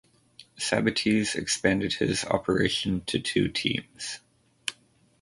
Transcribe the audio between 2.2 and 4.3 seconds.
operation to two teams.